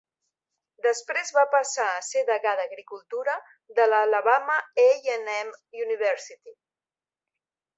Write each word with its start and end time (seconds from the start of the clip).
Després 0.85 1.33
va 1.35 1.43
passar 1.55 1.85
a 1.89 1.99
ser 2.07 2.23
degà 2.29 2.53
d'agricultura 2.61 3.35
de 3.81 3.87
l'Alabama 3.93 4.57
A 4.85 4.89
and 5.17 5.33
M 5.35 5.53
University. 5.85 6.57